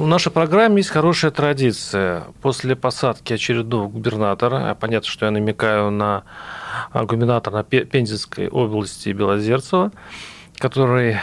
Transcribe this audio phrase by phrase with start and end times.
[0.00, 2.24] В нашей программе есть хорошая традиция.
[2.40, 6.24] После посадки очередного губернатора, а понятно, что я намекаю на
[6.90, 9.92] а, губернатора Пензенской области Белозерцева,
[10.56, 11.18] который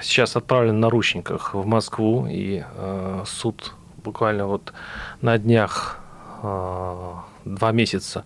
[0.00, 3.72] сейчас отправлен на наручниках в Москву, и э, суд
[4.04, 4.72] буквально вот
[5.20, 5.98] на днях
[6.44, 7.12] э,
[7.44, 8.24] два месяца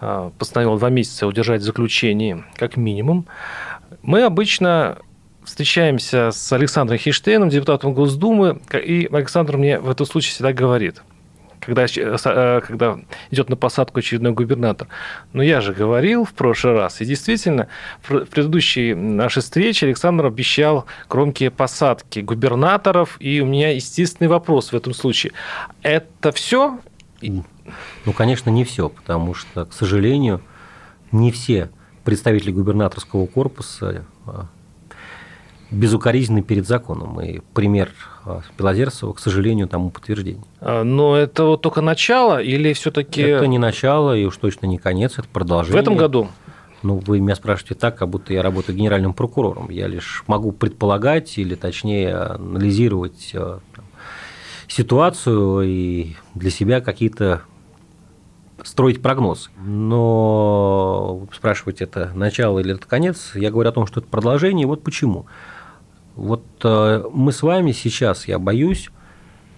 [0.00, 3.26] э, постановил два месяца удержать в заключении как минимум.
[4.02, 4.98] Мы обычно
[5.46, 11.02] встречаемся с Александром Хиштейном, депутатом Госдумы, и Александр мне в этом случае всегда говорит,
[11.60, 12.98] когда, э, когда
[13.30, 14.88] идет на посадку очередной губернатор.
[15.32, 17.68] Но я же говорил в прошлый раз, и действительно,
[18.02, 24.76] в предыдущей нашей встрече Александр обещал громкие посадки губернаторов, и у меня естественный вопрос в
[24.76, 25.32] этом случае.
[25.82, 26.80] Это все?
[27.22, 30.42] Ну, конечно, не все, потому что, к сожалению,
[31.12, 31.70] не все
[32.04, 34.46] представители губернаторского корпуса а,
[35.70, 37.20] безукоризненны перед законом.
[37.20, 37.90] И пример
[38.24, 40.44] а, Белозерцева, к сожалению, тому подтверждение.
[40.60, 43.22] А, но это вот только начало или все-таки...
[43.22, 45.78] Это не начало, и уж точно не конец, это продолжение.
[45.78, 46.28] В этом году?
[46.82, 49.70] Ну, вы меня спрашиваете так, как будто я работаю генеральным прокурором.
[49.70, 53.84] Я лишь могу предполагать или, точнее, анализировать а, там,
[54.68, 57.42] ситуацию и для себя какие-то
[58.62, 59.50] строить прогноз.
[59.58, 64.66] Но спрашивать это начало или это конец, я говорю о том, что это продолжение, и
[64.66, 65.26] вот почему.
[66.16, 68.90] Вот э, мы с вами сейчас, я боюсь,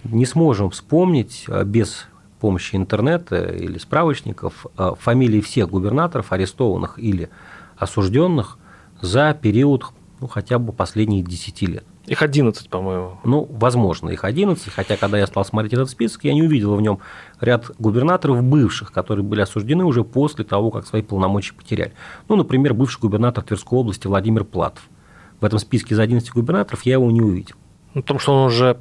[0.03, 2.07] не сможем вспомнить э, без
[2.41, 7.29] помощи интернета или справочников э, фамилии всех губернаторов, арестованных или
[7.77, 8.57] осужденных
[9.01, 9.85] за период
[10.19, 11.85] ну, хотя бы последних 10 лет.
[12.05, 13.19] Их 11, по-моему.
[13.23, 16.81] Ну, возможно, их 11, хотя когда я стал смотреть этот список, я не увидел в
[16.81, 16.99] нем
[17.39, 21.93] ряд губернаторов бывших, которые были осуждены уже после того, как свои полномочия потеряли.
[22.27, 24.89] Ну, например, бывший губернатор Тверской области Владимир Платов–
[25.39, 27.55] в этом списке из 11 губернаторов я его не увидел.
[27.93, 28.75] Ну, потому что он уже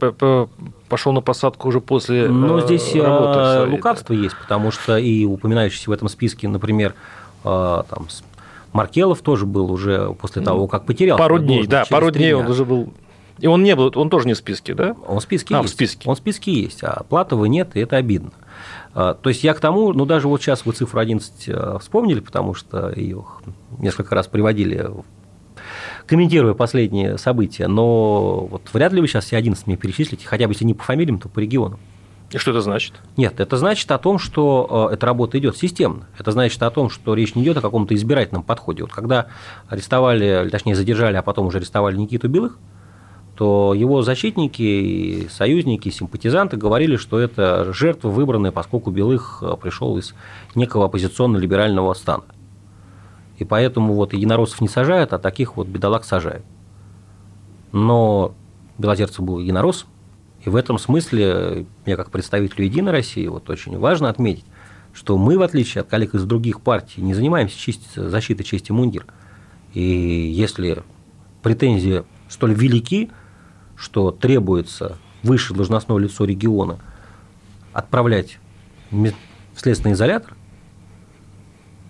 [0.88, 5.88] пошел на посадку уже после Но э, здесь работы лукавство есть, потому что и упоминающийся
[5.88, 6.94] в этом списке, например,
[7.44, 8.06] э, там,
[8.72, 11.16] Маркелов тоже был уже после того, как потерял.
[11.16, 12.92] Пару дней, да, пару дней он уже был.
[13.38, 14.96] И он не был, он тоже не в списке, да?
[15.06, 15.72] Он в списке а, есть.
[15.72, 16.08] в списке.
[16.08, 18.32] Он в списке есть, а Платова нет, и это обидно.
[18.94, 22.52] Э, то есть я к тому, ну даже вот сейчас вы цифру 11 вспомнили, потому
[22.52, 23.24] что ее
[23.78, 24.90] несколько раз приводили
[26.08, 30.52] комментируя последние события, но вот вряд ли вы сейчас все 11 мне перечислите, хотя бы
[30.52, 31.78] если не по фамилиям, то по регионам.
[32.30, 32.94] И что это значит?
[33.16, 36.06] Нет, это значит о том, что э, эта работа идет системно.
[36.18, 38.82] Это значит о том, что речь не идет о каком-то избирательном подходе.
[38.82, 39.28] Вот когда
[39.66, 42.58] арестовали, точнее задержали, а потом уже арестовали Никиту Белых,
[43.34, 50.14] то его защитники, союзники, симпатизанты говорили, что это жертва выбранная, поскольку Белых э, пришел из
[50.54, 52.24] некого оппозиционно-либерального стана.
[53.38, 56.44] И поэтому вот единороссов не сажают, а таких вот бедолаг сажают.
[57.72, 58.34] Но
[58.78, 59.86] Белозерцев был единорос,
[60.44, 64.44] и в этом смысле мне как представителю Единой России вот очень важно отметить,
[64.92, 69.06] что мы, в отличие от коллег из других партий, не занимаемся честь, защитой чести мундира.
[69.74, 70.82] И если
[71.42, 73.10] претензии столь велики,
[73.76, 76.78] что требуется высшее должностное лицо региона
[77.72, 78.38] отправлять
[78.90, 79.12] в
[79.56, 80.34] следственный изолятор,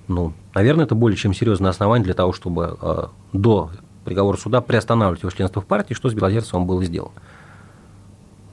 [0.09, 3.71] ну, наверное, это более чем серьезное основание для того, чтобы э, до
[4.05, 7.13] приговора суда приостанавливать его членство в партии, что с Белозерцевым было сделано.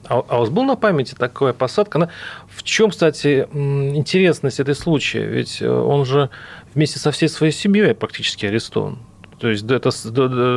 [0.08, 1.98] А, а у вас был на памяти такая посадка?
[1.98, 2.10] Она...
[2.48, 5.26] В чем, кстати, интересность этой случая?
[5.26, 6.30] Ведь э, он же
[6.74, 8.98] вместе со всей своей семьей практически арестован.
[9.38, 9.90] То есть это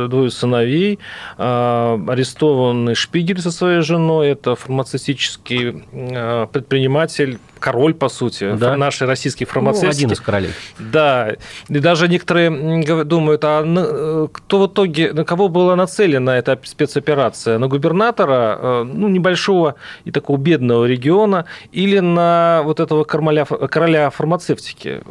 [0.08, 0.98] двое сыновей,
[1.36, 8.76] а, арестованный Шпигель со своей женой, это фармацевтический а, предприниматель, король, по сути, да.
[8.76, 10.02] нашей российских фармацевтики.
[10.02, 10.50] Ну, один из королей.
[10.78, 11.36] Да,
[11.68, 17.58] и даже некоторые думают, а кто в итоге, на кого была нацелена эта спецоперация?
[17.58, 24.08] На губернатора, а, ну, небольшого и такого бедного региона, или на вот этого короля, короля
[24.08, 25.02] фармацевтики?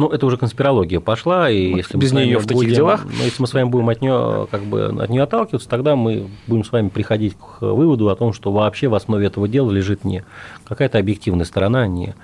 [0.00, 3.04] Ну, это уже конспирология пошла, и вот если без нее в таких будем, делах.
[3.04, 6.26] Ну, если мы с вами будем от нее, как бы, от нее отталкиваться, тогда мы
[6.46, 10.06] будем с вами приходить к выводу о том, что вообще в основе этого дела лежит
[10.06, 10.24] не
[10.64, 12.14] какая-то объективная сторона, не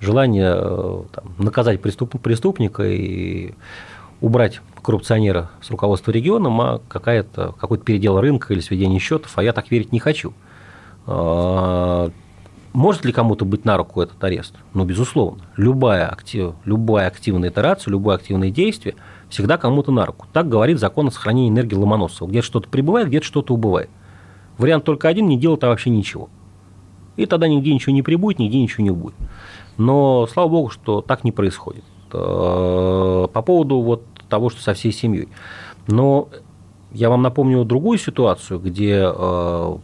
[0.00, 3.52] желание э, там, наказать преступ, преступника и
[4.22, 9.52] убрать коррупционера с руководства регионом, а какая-то, какой-то передел рынка или сведение счетов, а я
[9.52, 10.32] так верить не хочу.
[12.72, 14.54] Может ли кому-то быть на руку этот арест?
[14.74, 15.42] Ну, безусловно.
[15.56, 18.94] Любая, актив, любая активная итерация, любое активное действие
[19.28, 20.26] всегда кому-то на руку.
[20.32, 22.28] Так говорит закон о сохранении энергии Ломоносова.
[22.28, 23.90] Где-то что-то прибывает, где-то что-то убывает.
[24.58, 26.28] Вариант только один– не делать вообще ничего.
[27.16, 29.14] И тогда нигде ничего не прибудет, нигде ничего не будет.
[29.76, 31.84] Но слава богу, что так не происходит.
[32.10, 35.28] По поводу вот того, что со всей семьей.
[35.86, 36.28] Но
[36.92, 39.76] я вам напомню другую ситуацию, где э,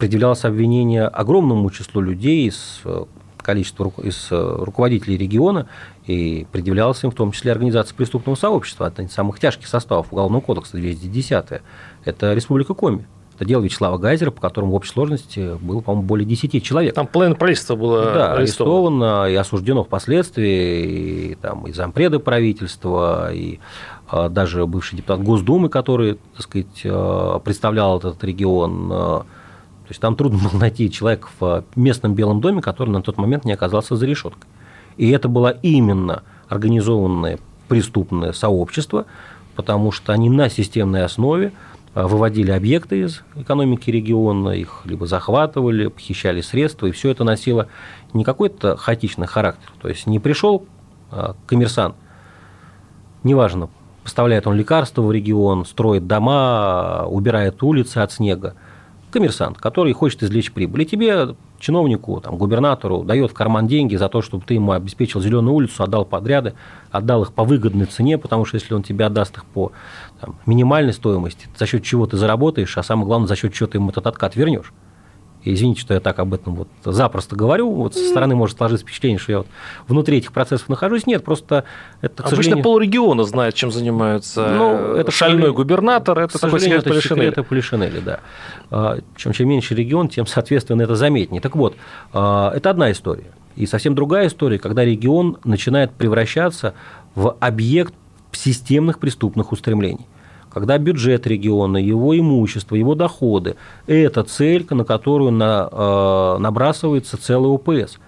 [0.00, 3.04] предъявлялось обвинение огромному числу людей из э,
[3.36, 5.68] количества из руководителей региона,
[6.06, 10.40] и предъявлялось им в том числе организация преступного сообщества, одна из самых тяжких составов Уголовного
[10.40, 11.62] кодекса 210
[12.04, 13.06] это Республика Коми.
[13.36, 16.94] Это дело Вячеслава Гайзера, по которому в общей сложности было, по-моему, более 10 человек.
[16.94, 19.30] Там половина правительства было да, арестовано.
[19.30, 23.58] и осуждено впоследствии, и, там, и зампреды правительства, и
[24.10, 29.24] а, даже бывший депутат Госдумы, который, так сказать, представлял этот регион.
[29.90, 33.44] То есть там трудно было найти человека в местном Белом доме, который на тот момент
[33.44, 34.48] не оказался за решеткой.
[34.96, 37.38] И это было именно организованное
[37.68, 39.06] преступное сообщество,
[39.56, 41.52] потому что они на системной основе
[41.92, 47.66] Э, выводили объекты из экономики региона, их либо захватывали, похищали средства, и все это носило
[48.12, 49.72] не какой-то хаотичный характер.
[49.80, 50.66] То есть не пришел
[51.10, 51.96] э, коммерсант,
[53.24, 53.70] неважно,
[54.04, 58.54] поставляет он лекарства в регион, строит дома, убирает улицы от снега.
[59.10, 60.82] Коммерсант, который хочет извлечь прибыль.
[60.82, 65.20] И тебе чиновнику, там, губернатору дает в карман деньги за то, чтобы ты ему обеспечил
[65.20, 66.54] зеленую улицу, отдал подряды,
[66.90, 69.72] отдал их по выгодной цене, потому что если он тебе отдаст их по
[70.20, 73.78] там, минимальной стоимости, за счет чего ты заработаешь, а самое главное, за счет чего ты
[73.78, 74.72] ему этот откат вернешь.
[75.42, 77.70] Извините, что я так об этом вот запросто говорю.
[77.70, 79.46] Вот со стороны может сложиться впечатление, что я вот
[79.88, 81.06] внутри этих процессов нахожусь.
[81.06, 81.64] Нет, просто
[82.02, 82.64] это, к Обычно сожалению...
[82.64, 86.18] полрегиона знает, чем занимается ну, это шальной губернатор.
[86.18, 87.28] Это такой секрет Полишинеля.
[87.28, 88.20] Это Полишинеля, да.
[88.70, 91.40] А, чем, чем меньше регион, тем, соответственно, это заметнее.
[91.40, 91.76] Так вот,
[92.12, 93.32] а, это одна история.
[93.56, 96.74] И совсем другая история, когда регион начинает превращаться
[97.14, 97.94] в объект
[98.32, 100.06] системных преступных устремлений
[100.50, 103.56] когда бюджет региона, его имущество, его доходы–
[103.86, 107.98] это цель, на которую на, э, набрасывается целый УПС.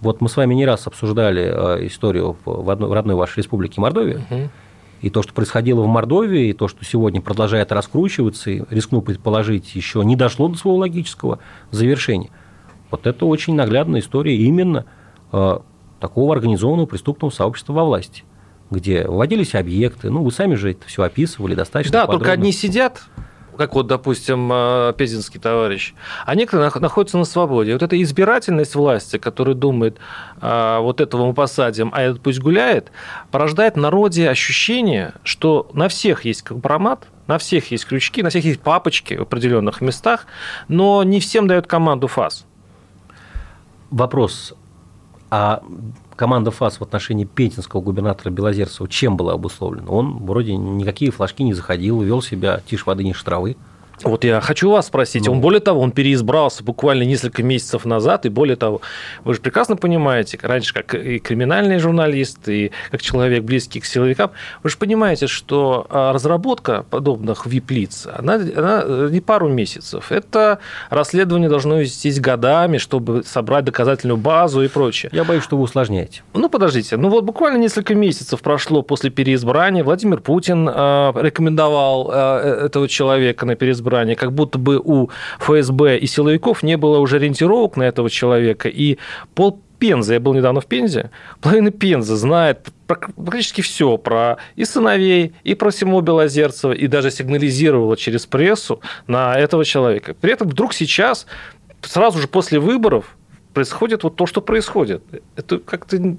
[0.00, 3.80] Вот мы с вами не раз обсуждали э, историю в, одной, в родной вашей республике
[3.80, 4.24] Мордовия.
[4.30, 4.50] Угу.
[5.02, 9.74] И то, что происходило в Мордовии, и то, что сегодня продолжает раскручиваться, и рискну предположить,
[9.74, 11.40] еще не дошло до своего логического
[11.72, 12.30] завершения.
[12.90, 14.86] Вот это очень наглядная история именно
[15.32, 15.58] э,
[15.98, 18.24] такого организованного преступного сообщества во власти
[18.70, 20.10] где вводились объекты.
[20.10, 21.92] Ну, вы сами же это все описывали достаточно.
[21.92, 22.18] Да, подробно.
[22.18, 23.02] только одни сидят,
[23.58, 25.92] как вот, допустим, э, Пезинский товарищ,
[26.24, 27.72] а некоторые находятся на свободе.
[27.72, 29.98] Вот эта избирательность власти, которая думает,
[30.40, 32.92] а, вот этого мы посадим, а этот пусть гуляет,
[33.30, 38.44] порождает в народе ощущение, что на всех есть компромат, на всех есть крючки, на всех
[38.44, 40.26] есть папочки в определенных местах,
[40.68, 42.46] но не всем дают команду ФАС.
[43.90, 44.54] Вопрос,
[45.30, 45.62] а
[46.18, 49.88] команда ФАС в отношении пензенского губернатора Белозерцева чем была обусловлена?
[49.88, 53.56] Он вроде никакие флажки не заходил, вел себя тише воды, ниже травы.
[54.04, 55.26] Вот я хочу вас спросить.
[55.26, 55.32] Ну.
[55.32, 58.80] Он, более того, он переизбрался буквально несколько месяцев назад, и более того,
[59.24, 64.30] вы же прекрасно понимаете, раньше как и криминальный журналист, и как человек близкий к силовикам,
[64.62, 70.12] вы же понимаете, что а, разработка подобных вип-лиц, она, она э, не пару месяцев.
[70.12, 70.58] Это
[70.90, 75.10] расследование должно вестись годами, чтобы собрать доказательную базу и прочее.
[75.12, 76.22] Я боюсь, что вы усложняете.
[76.34, 76.96] Ну, подождите.
[76.96, 79.82] Ну, вот буквально несколько месяцев прошло после переизбрания.
[79.82, 80.72] Владимир Путин э,
[81.16, 86.76] рекомендовал э, этого человека на переизбрание избрания, как будто бы у ФСБ и силовиков не
[86.76, 88.98] было уже ориентировок на этого человека, и
[89.34, 95.34] пол Пензы, я был недавно в Пензе, половина Пензы знает практически все про и сыновей,
[95.44, 100.14] и про Симо Белозерцева, и даже сигнализировала через прессу на этого человека.
[100.20, 101.26] При этом вдруг сейчас,
[101.82, 103.16] сразу же после выборов,
[103.54, 105.02] происходит вот то, что происходит.
[105.36, 106.16] Это как-то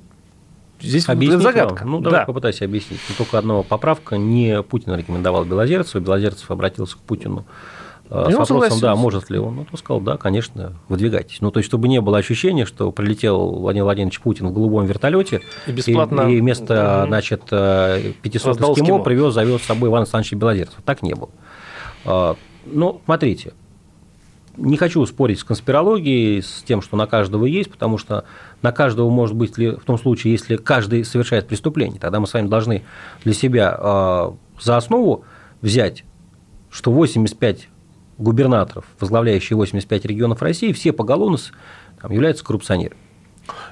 [0.81, 1.83] Здесь Объяснить загадка.
[1.83, 1.91] Вам?
[1.91, 2.25] Ну, давай да.
[2.25, 2.99] попытайся объяснить.
[3.09, 4.17] Но только одного поправка.
[4.17, 7.45] Не Путин рекомендовал Белозерцеву, Белозерцев обратился к Путину
[8.09, 9.57] э, с вопросом, да, может ли он.
[9.57, 11.41] Ну, то сказал, да, конечно, выдвигайтесь.
[11.41, 15.41] Ну, то есть, чтобы не было ощущения, что прилетел Владимир Владимирович Путин в голубом вертолете
[15.67, 16.21] и, бесплатно...
[16.21, 20.79] и, и вместо, значит, 500 эскимо, эскимо привез, завез с собой Иван Александрович Белозерцев.
[20.85, 21.29] Так не было.
[22.05, 23.53] А, ну, смотрите,
[24.59, 28.25] не хочу спорить с конспирологией, с тем, что на каждого есть, потому что
[28.61, 31.99] на каждого может быть ли в том случае, если каждый совершает преступление.
[31.99, 32.83] Тогда мы с вами должны
[33.23, 35.23] для себя э, за основу
[35.61, 36.03] взять,
[36.69, 37.69] что 85
[38.17, 41.37] губернаторов, возглавляющие 85 регионов России, все поголовно
[42.01, 42.99] там, являются коррупционерами.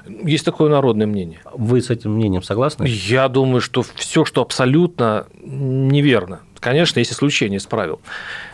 [0.06, 1.40] Есть такое народное мнение.
[1.54, 2.86] Вы с этим мнением согласны?
[2.88, 6.40] Я думаю, что все, что абсолютно неверно.
[6.58, 8.00] Конечно, есть исключения из правил.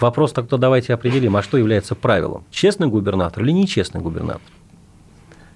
[0.00, 2.44] Вопрос тогда давайте определим, а что является правилом?
[2.50, 4.42] Честный губернатор или нечестный губернатор?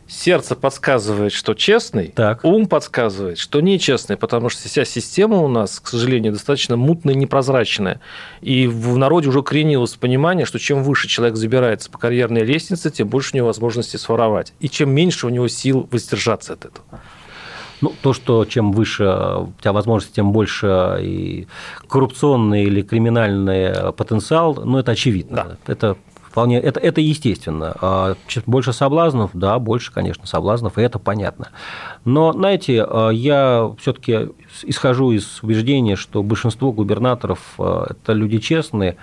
[0.09, 2.43] Сердце подсказывает, что честный, так.
[2.43, 7.19] ум подсказывает, что нечестный, потому что вся система у нас, к сожалению, достаточно мутная и
[7.19, 8.00] непрозрачная.
[8.41, 13.09] И в народе уже кренилось понимание, что чем выше человек забирается по карьерной лестнице, тем
[13.09, 14.55] больше у него возможности своровать.
[14.61, 16.87] И чем меньше у него сил воздержаться от этого.
[17.81, 21.47] Ну, то, что чем выше у тебя возможности, тем больше и
[21.87, 25.59] коррупционный или криминальный потенциал, ну, это очевидно.
[25.67, 25.73] Да.
[25.73, 25.97] Это
[26.38, 27.75] вполне, это, это естественно.
[27.80, 28.14] А
[28.47, 31.49] больше соблазнов, да, больше, конечно, соблазнов, и это понятно.
[32.04, 34.28] Но, знаете, а, я все-таки
[34.62, 38.97] исхожу из убеждения, что большинство губернаторов а,– это люди честные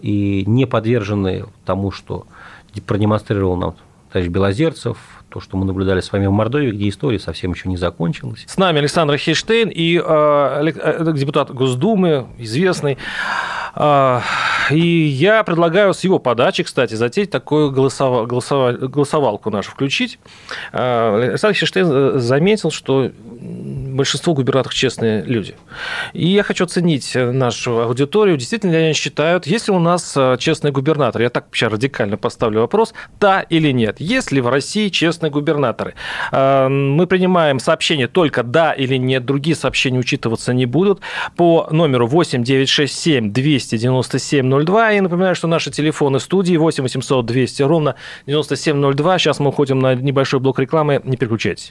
[0.00, 2.26] и не подвержены тому, что
[2.86, 3.74] продемонстрировал нам
[4.10, 4.96] товарищ Белозерцев,
[5.28, 8.44] то, что мы наблюдали с вами в Мордовии, где история совсем еще не закончилась.
[8.46, 12.98] С нами Александр Хейштейн и э, депутат Госдумы, известный.
[13.74, 14.20] Э,
[14.70, 20.18] и я предлагаю с его подачи, кстати, затеять такую голосова, голосова, голосовалку нашу включить.
[20.72, 23.10] Э, Александр Хейштейн заметил, что
[23.98, 25.54] большинство губернаторов честные люди.
[26.14, 28.38] И я хочу оценить нашу аудиторию.
[28.38, 31.20] Действительно ли они считают, есть ли у нас честный губернатор?
[31.20, 32.94] Я так сейчас радикально поставлю вопрос.
[33.20, 34.00] Да или нет?
[34.00, 35.94] Есть ли в России честные губернаторы?
[36.32, 39.26] Мы принимаем сообщения только да или нет.
[39.26, 41.00] Другие сообщения учитываться не будут.
[41.36, 44.92] По номеру 8 967 297 02.
[44.92, 49.18] И напоминаю, что наши телефоны студии 8 800 200 ровно 9702.
[49.18, 51.00] Сейчас мы уходим на небольшой блок рекламы.
[51.04, 51.70] Не переключайтесь.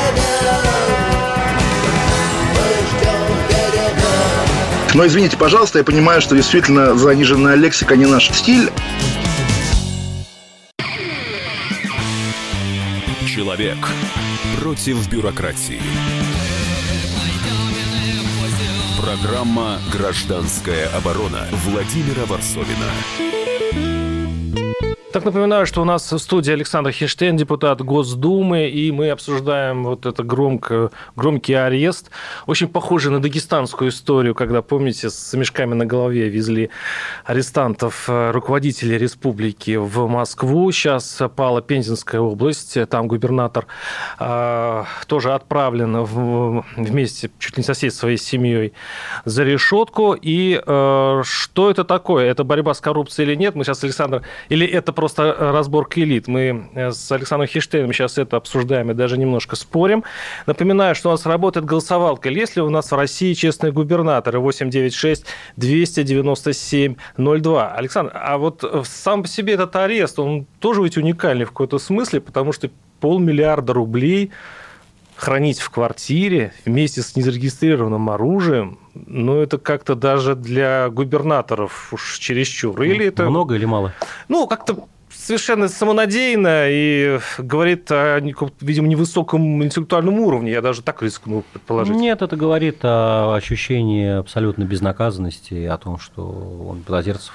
[4.93, 8.69] Но извините, пожалуйста, я понимаю, что действительно заниженная лексика не наш стиль.
[13.25, 13.77] Человек
[14.59, 15.81] против бюрократии.
[19.01, 24.10] Программа «Гражданская оборона» Владимира Варсовина.
[25.11, 30.05] Так напоминаю, что у нас в студии Александр Хиштейн, депутат Госдумы, и мы обсуждаем вот
[30.05, 32.11] это громко, громкий арест,
[32.45, 36.69] очень похожий на дагестанскую историю, когда, помните, с мешками на голове везли
[37.25, 40.71] арестантов, руководителей республики в Москву.
[40.71, 43.67] Сейчас пала Пензенская область, там губернатор
[44.17, 48.71] э, тоже отправлен в, вместе, чуть ли не со всей своей семьей,
[49.25, 50.13] за решетку.
[50.13, 52.31] И э, что это такое?
[52.31, 53.55] Это борьба с коррупцией или нет?
[53.55, 56.27] Мы сейчас, Александр, или это просто разборка элит.
[56.27, 60.03] Мы с Александром Хиштейном сейчас это обсуждаем и даже немножко спорим.
[60.45, 62.29] Напоминаю, что у нас работает голосовалка.
[62.29, 64.37] Есть ли у нас в России честные губернаторы?
[64.37, 65.25] 896
[65.57, 67.71] 297 02.
[67.71, 72.21] Александр, а вот сам по себе этот арест, он тоже ведь уникальный в какой-то смысле,
[72.21, 74.29] потому что полмиллиарда рублей
[75.15, 82.81] хранить в квартире вместе с незарегистрированным оружием, ну, это как-то даже для губернаторов уж чересчур.
[82.81, 83.29] Или это...
[83.29, 83.93] Много или мало?
[84.27, 88.19] Ну, как-то совершенно самонадеянно и говорит о,
[88.61, 90.51] видимо, невысоком интеллектуальном уровне.
[90.51, 91.95] Я даже так рискну предположить.
[91.95, 96.27] Нет, это говорит о ощущении абсолютно безнаказанности, о том, что
[96.67, 97.33] он, Белозерцев,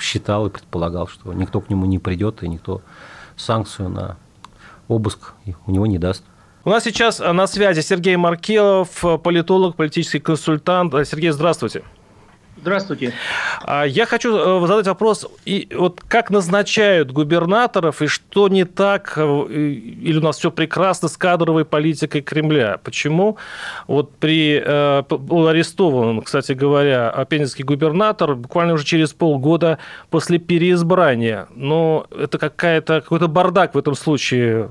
[0.00, 2.82] считал и предполагал, что никто к нему не придет, и никто
[3.36, 4.16] санкцию на
[4.88, 5.34] обыск
[5.66, 6.24] у него не даст.
[6.66, 10.94] У нас сейчас на связи Сергей Маркелов, политолог, политический консультант.
[11.06, 11.82] Сергей, здравствуйте.
[12.56, 13.12] Здравствуйте.
[13.86, 20.22] Я хочу задать вопрос, и вот как назначают губернаторов, и что не так, или у
[20.22, 22.78] нас все прекрасно с кадровой политикой Кремля?
[22.82, 23.36] Почему
[23.86, 24.62] вот при
[25.08, 29.78] был арестован, кстати говоря, пензенский губернатор буквально уже через полгода
[30.10, 34.70] после переизбрания, но это какая-то, какой-то бардак в этом случае,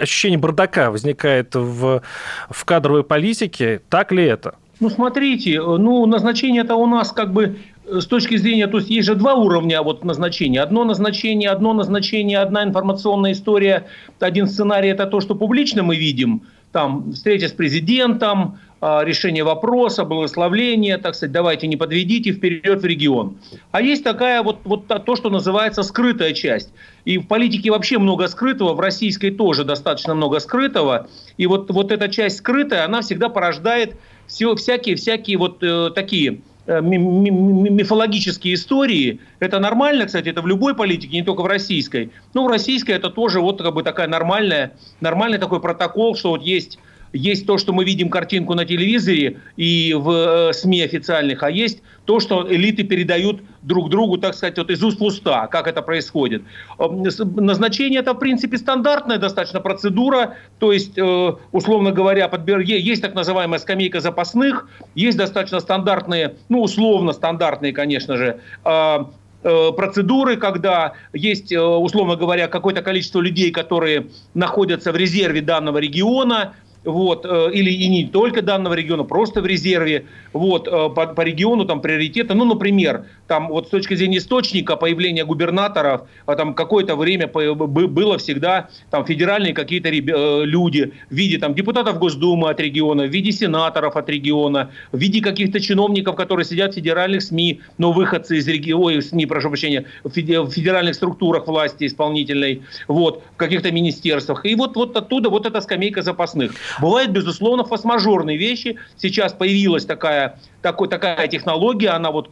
[0.00, 2.02] ощущение бардака возникает в,
[2.48, 4.54] в кадровой политике, так ли это?
[4.80, 7.58] Ну, смотрите, ну, назначение-то у нас как бы
[7.90, 10.60] с точки зрения, то есть есть же два уровня вот назначения.
[10.60, 13.86] Одно назначение, одно назначение, одна информационная история,
[14.20, 20.04] один сценарий– это то, что публично мы видим, там встреча с президентом, а, решение вопроса,
[20.04, 23.38] благословление, так сказать, давайте не подведите, вперед в регион.
[23.72, 26.70] А есть такая вот, вот то, что называется скрытая часть.
[27.04, 31.08] И в политике вообще много скрытого, в российской тоже достаточно много скрытого.
[31.38, 33.96] И вот, вот эта часть скрытая, она всегда порождает
[34.28, 39.20] все, всякие, всякие вот э, такие э, мифологические истории.
[39.40, 42.12] Это нормально, кстати, это в любой политике, не только в российской.
[42.34, 46.42] Но в российской это тоже вот как бы такая нормальная, нормальный такой протокол, что вот
[46.42, 46.78] есть
[47.12, 51.82] есть то, что мы видим картинку на телевизоре и в э, СМИ официальных, а есть
[52.04, 55.82] то, что элиты передают друг другу, так сказать, вот из уст в уста, как это
[55.82, 56.42] происходит.
[56.78, 57.02] Эм,
[57.36, 62.60] назначение это, в принципе, стандартная достаточно процедура, то есть, э, условно говоря, подбер...
[62.60, 68.98] есть так называемая скамейка запасных, есть достаточно стандартные, ну, условно стандартные, конечно же, э,
[69.42, 76.54] процедуры, когда есть, условно говоря, какое-то количество людей, которые находятся в резерве данного региона,
[76.88, 81.20] вот, э, или и не только данного региона, просто в резерве, вот, э, по, по
[81.20, 86.54] региону там приоритеты, ну, например, там вот с точки зрения источника появления губернаторов, а там
[86.54, 92.60] какое-то время было всегда там федеральные какие-то э, люди в виде там депутатов Госдумы от
[92.60, 97.60] региона, в виде сенаторов от региона, в виде каких-то чиновников, которые сидят в федеральных СМИ,
[97.76, 103.70] но выходцы из региона, СМИ, прошу прощения, в федеральных структурах власти исполнительной, вот, в каких-то
[103.72, 104.46] министерствах.
[104.46, 106.54] И вот, вот оттуда вот эта скамейка запасных.
[106.80, 108.78] Бывают, безусловно, фасмажорные вещи.
[108.96, 112.28] Сейчас появилась такая, такой, такая технология, она вот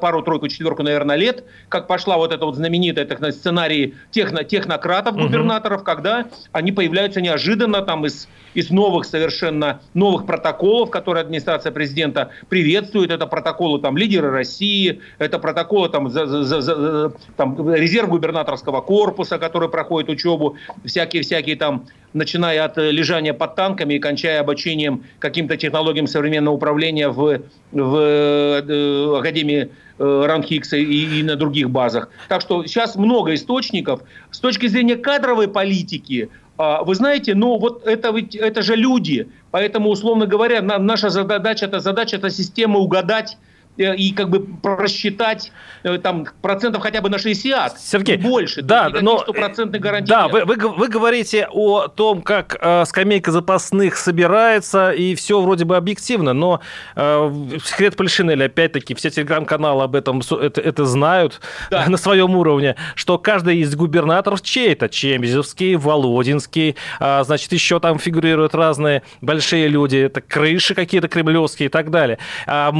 [0.00, 5.16] пару, тройку, четверку, наверное, лет, как пошла вот эта вот знаменитая так, сценарий техно, технократов,
[5.16, 5.86] губернаторов, угу.
[5.86, 13.10] когда они появляются неожиданно там из, из новых совершенно новых протоколов, которые администрация президента приветствует.
[13.10, 19.38] Это протоколы там лидеры России, это протоколы там, за, за, за, там резерв губернаторского корпуса,
[19.38, 25.56] который проходит учебу, всякие-всякие там начиная от э, лежания под танками и кончая обучением каким-то
[25.56, 32.08] технологиям современного управления в, в э, Академии э, Ранхикса и, и на других базах.
[32.28, 34.02] Так что сейчас много источников.
[34.30, 39.28] С точки зрения кадровой политики, а, вы знаете, ну вот это, ведь, это же люди.
[39.50, 43.38] Поэтому, условно говоря, наша задача, это задача, это система угадать
[43.76, 48.62] и как бы просчитать э, там процентов хотя бы на 60, Сергей, больше.
[48.62, 50.10] Да, но стопроцентной гарантии.
[50.10, 55.64] Да, вы, вы, вы говорите о том, как э, скамейка запасных собирается, и все вроде
[55.64, 56.60] бы объективно, но
[56.96, 61.86] э, секрет Полишинеля, опять-таки, все телеграм-каналы об этом это, это знают да.
[61.88, 68.54] на своем уровне, что каждый из губернаторов чей-то, Чемизовский, Володинский, э, значит, еще там фигурируют
[68.54, 72.18] разные большие люди, это крыши какие-то кремлевские и так далее.
[72.46, 72.72] А,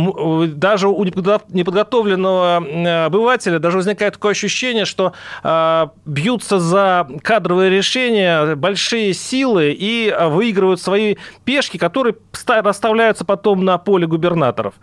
[0.49, 5.13] даже даже у неподготовленного э, обывателя даже возникает такое ощущение, что
[5.43, 12.15] э, бьются за кадровые решения большие силы и выигрывают свои пешки, которые
[12.47, 14.75] расставляются потом на поле губернаторов.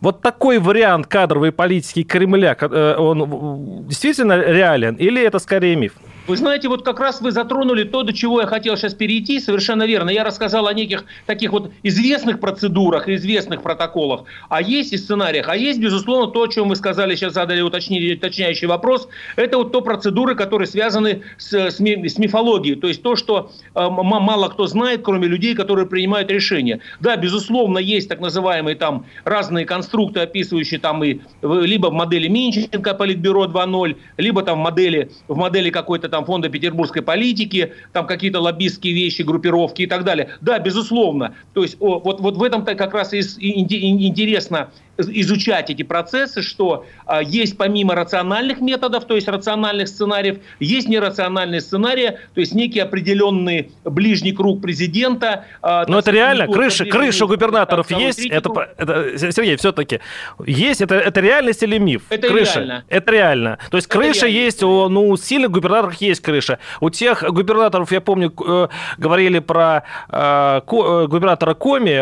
[0.00, 5.92] Вот такой вариант кадровой политики Кремля, э, он действительно реален или это скорее миф?
[6.28, 9.84] Вы знаете, вот как раз вы затронули то, до чего я хотел сейчас перейти, совершенно
[9.84, 10.08] верно.
[10.08, 15.56] Я рассказал о неких таких вот известных процедурах, известных протоколах, а есть и сценариях, а
[15.56, 20.36] есть, безусловно, то, о чем вы сказали, сейчас задали уточняющий вопрос, это вот то процедуры,
[20.36, 25.02] которые связаны с, с, ми, с мифологией, то есть то, что э, мало кто знает,
[25.02, 26.78] кроме людей, которые принимают решения.
[27.00, 32.94] Да, безусловно, есть так называемые там разные конструкты, описывающие там и либо в модели Минченко
[32.94, 38.40] Политбюро 2.0, либо там в модели, в модели какой-то там фонда петербургской политики, там какие-то
[38.40, 40.28] лоббистские вещи, группировки и так далее.
[40.42, 41.34] Да, безусловно.
[41.54, 46.84] То есть о, вот, вот в этом-то как раз и интересно изучать эти процессы, что
[47.06, 52.80] а, есть помимо рациональных методов, то есть рациональных сценариев, есть нерациональные сценарии, то есть некий
[52.80, 55.46] определенный ближний круг президента.
[55.62, 60.00] А, Но это реально, крыша, крыша губернаторов есть, это, это, Сергей, все-таки,
[60.44, 62.02] есть, это, это реальность или миф?
[62.10, 62.58] Это крыша.
[62.58, 62.84] реально.
[62.88, 63.58] Это реально.
[63.70, 64.44] То есть это крыша реально.
[64.44, 66.58] есть, у, ну, сильных губернаторов есть крыша.
[66.80, 71.98] У тех губернаторов, я помню, э, говорили про э, э, губернатора Коми,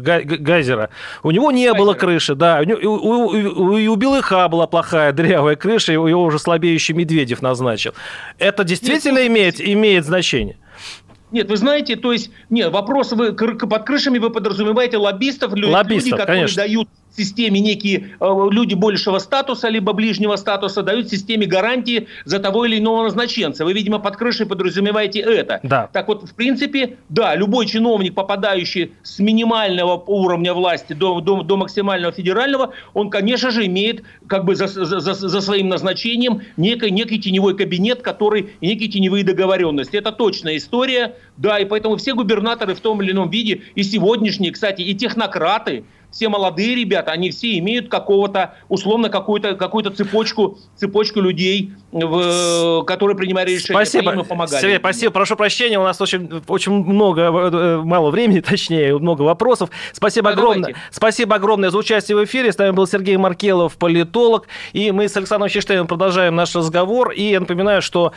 [0.00, 0.90] Гайзера,
[1.22, 2.62] у него не было крыши, да.
[2.62, 7.92] У, у, Белыха была плохая дырявая крыша, его уже слабеющий Медведев назначил.
[8.38, 10.56] Это действительно Нет, имеет, имеет значение?
[11.30, 16.10] Нет, вы знаете, то есть, нет, вопрос, вы под крышами вы подразумеваете лоббистов, лоббистов люди,
[16.10, 16.62] которые конечно.
[16.62, 22.64] дают системе некие э, люди большего статуса, либо ближнего статуса, дают системе гарантии за того
[22.64, 23.64] или иного назначенца.
[23.64, 25.60] Вы, видимо, под крышей подразумеваете это.
[25.62, 25.88] Да.
[25.92, 31.56] Так вот, в принципе, да, любой чиновник, попадающий с минимального уровня власти до, до, до
[31.56, 37.18] максимального федерального, он, конечно же, имеет как бы за, за, за своим назначением некий, некий
[37.20, 39.96] теневой кабинет, который, некие теневые договоренности.
[39.96, 44.52] Это точная история, да, и поэтому все губернаторы в том или ином виде, и сегодняшние,
[44.52, 51.20] кстати, и технократы, все молодые ребята, они все имеют какого-то, условно, какую-то какую цепочку, цепочку
[51.20, 53.84] людей, которые принимают решения.
[53.84, 55.12] Спасибо, Сергей, спасибо.
[55.12, 59.70] Прошу прощения, у нас очень, очень много, э, мало времени, точнее, много вопросов.
[59.92, 60.60] Спасибо да, огромное.
[60.60, 60.80] Давайте.
[60.92, 62.52] Спасибо огромное за участие в эфире.
[62.52, 64.46] С нами был Сергей Маркелов, политолог.
[64.72, 67.10] И мы с Александром Хиштейном продолжаем наш разговор.
[67.10, 68.12] И я напоминаю, что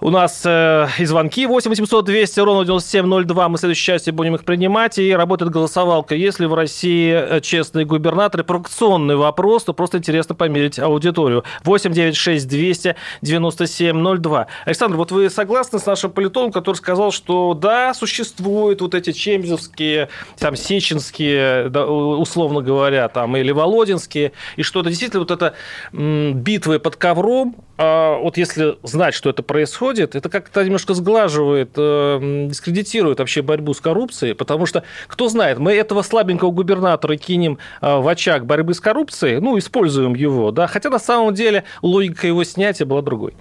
[0.00, 3.48] у нас э, и звонки 8 800 200 ровно 9702.
[3.48, 4.98] Мы в следующей части будем их принимать.
[4.98, 6.14] И работает голосовалка.
[6.14, 11.42] Если в России э, честные губернаторы, провокационный вопрос, то просто интересно померить аудиторию.
[11.64, 12.91] 8 9 6 200
[13.22, 14.46] 97 02.
[14.64, 20.08] Александр, вот вы согласны с нашим политологом, который сказал, что да, существуют вот эти чемзовские,
[20.38, 25.54] там, сеченские, условно говоря, там, или володинские, и что это действительно вот это
[25.92, 32.46] битвы под ковром, а вот если знать, что это происходит, это как-то немножко сглаживает, э,
[32.48, 37.96] дискредитирует вообще борьбу с коррупцией, потому что, кто знает, мы этого слабенького губернатора кинем э,
[37.96, 42.44] в очаг борьбы с коррупцией, ну, используем его, да, хотя на самом деле логика его
[42.44, 43.34] снятия была другой.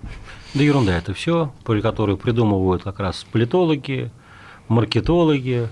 [0.56, 4.10] Да ерунда это все, которую придумывают как раз политологи,
[4.68, 5.68] маркетологи,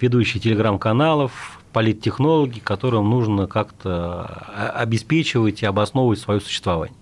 [0.00, 6.96] ведущие телеграм-каналов, политтехнологи, которым нужно как-то э, обеспечивать и обосновывать свое существование.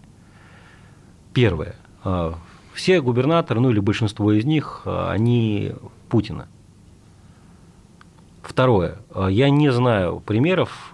[1.40, 1.74] Первое.
[2.05, 2.35] А,
[2.74, 5.72] все губернаторы, ну или большинство из них, а, они
[6.11, 6.48] Путина.
[8.42, 8.98] Второе.
[9.14, 10.92] А, я не знаю примеров,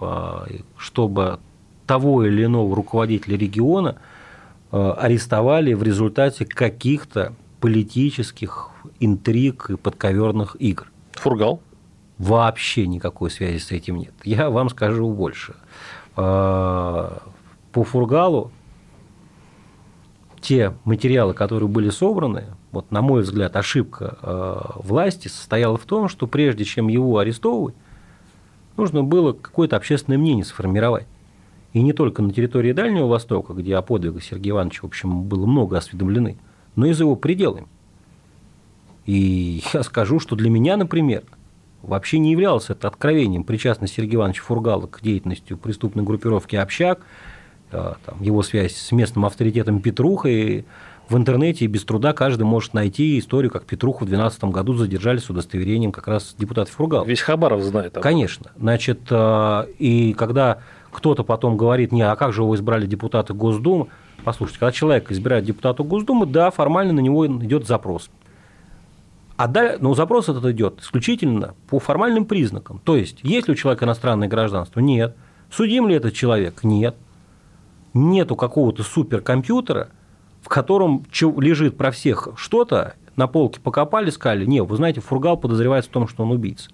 [0.77, 1.39] чтобы
[1.85, 3.97] того или иного руководителя региона
[4.71, 8.69] арестовали в результате каких-то политических
[9.01, 10.89] интриг и подковерных игр.
[11.11, 11.59] Фургал?
[12.17, 14.13] Вообще никакой связи с этим нет.
[14.23, 15.55] Я вам скажу больше.
[16.15, 17.19] По
[17.73, 18.51] Фургалу
[20.41, 26.09] те материалы, которые были собраны, вот на мой взгляд, ошибка э, власти состояла в том,
[26.09, 27.75] что прежде чем его арестовывать,
[28.77, 31.07] нужно было какое-то общественное мнение сформировать.
[31.73, 35.45] И не только на территории Дальнего Востока, где о подвигах Сергея Ивановича, в общем, было
[35.45, 36.37] много осведомлены,
[36.75, 37.67] но и за его пределами.
[39.05, 41.23] И я скажу, что для меня, например,
[41.81, 47.01] вообще не являлось это откровением причастность Сергея Ивановича Фургала к деятельности преступной группировки «Общак»,
[47.71, 50.63] там, его связь с местным авторитетом Петруха, и
[51.09, 55.29] в интернете без труда каждый может найти историю, как Петруху в 2012 году задержали с
[55.29, 57.05] удостоверением как раз депутатов Фургал.
[57.05, 57.95] Весь Хабаров знает.
[57.97, 58.51] Об Конечно.
[58.57, 60.59] Значит, э, и когда
[60.91, 63.87] кто-то потом говорит, не, а как же его избрали депутаты Госдумы,
[64.23, 68.09] послушайте, когда человек избирает депутата Госдумы, да, формально на него идет запрос.
[69.37, 72.81] А да, но запрос этот идет исключительно по формальным признакам.
[72.83, 74.79] То есть, есть ли у человека иностранное гражданство?
[74.79, 75.15] Нет.
[75.51, 76.63] Судим ли этот человек?
[76.63, 76.95] Нет
[77.97, 79.89] нету какого-то суперкомпьютера,
[80.41, 85.89] в котором лежит про всех что-то, на полке покопали, сказали, не, вы знаете, Фургал подозревается
[85.89, 86.69] в том, что он убийца.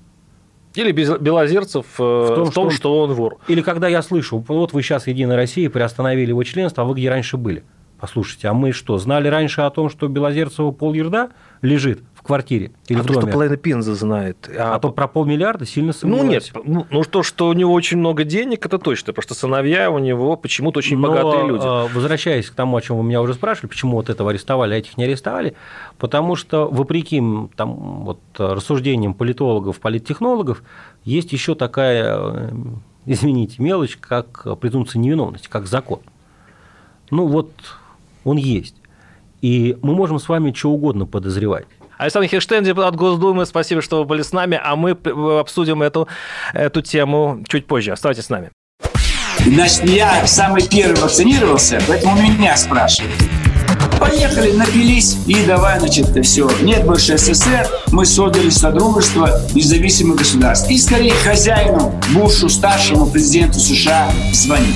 [0.75, 3.37] Или Белозерцев э, в том, в том что, он, что он вор.
[3.47, 7.09] Или когда я слышу, вот вы сейчас Единая Россия приостановили его членство, а вы где
[7.09, 7.63] раньше были?
[8.03, 11.29] Послушайте, а мы что, знали раньше о том, что Белозерцева пол ерда
[11.61, 13.21] лежит в квартире или а в доме.
[13.21, 14.49] то, что половина Пенза знает.
[14.59, 16.51] А, а то про полмиллиарда сильно сомневаюсь.
[16.53, 16.67] Ну, нет.
[16.67, 19.13] Ну, ну, то, что у него очень много денег, это точно.
[19.13, 21.63] Потому что сыновья у него почему-то очень Но, богатые люди.
[21.65, 24.77] А, возвращаясь к тому, о чем вы меня уже спрашивали, почему вот этого арестовали, а
[24.79, 25.55] этих не арестовали,
[25.97, 27.23] потому что, вопреки
[27.55, 30.61] там, вот, рассуждениям политологов, политтехнологов,
[31.05, 32.49] есть еще такая, э,
[33.05, 36.01] извините, мелочь, как презумпция невиновности, как закон.
[37.11, 37.51] Ну вот
[38.23, 38.75] он есть.
[39.41, 41.65] И мы можем с вами что угодно подозревать.
[41.97, 44.91] Александр Херштейн, депутат Госдумы, спасибо, что вы были с нами, а мы
[45.39, 46.07] обсудим эту,
[46.53, 47.91] эту тему чуть позже.
[47.91, 48.49] Оставайтесь с нами.
[49.45, 53.15] Значит, я самый первый вакцинировался, поэтому меня спрашивают.
[53.99, 56.49] Поехали, напились и давай, значит, все.
[56.61, 60.69] Нет больше СССР, мы создали Содружество независимых государств.
[60.69, 64.75] И скорее хозяину, Бушу, старшему президенту США звонить.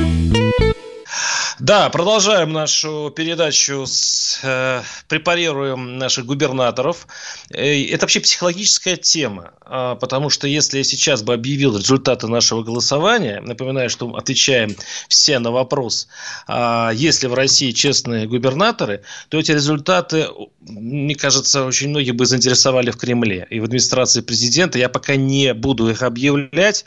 [1.61, 7.05] Да, продолжаем нашу передачу, с, э, препарируем наших губернаторов.
[7.51, 12.63] Э, это вообще психологическая тема, э, потому что если я сейчас бы объявил результаты нашего
[12.63, 14.75] голосования, напоминаю, что отвечаем
[15.07, 16.07] все на вопрос,
[16.47, 20.29] э, есть ли в России честные губернаторы, то эти результаты,
[20.61, 24.79] мне кажется, очень многих бы заинтересовали в Кремле и в администрации президента.
[24.79, 26.85] Я пока не буду их объявлять,